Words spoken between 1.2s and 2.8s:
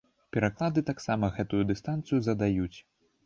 гэтую дыстанцыю задаюць.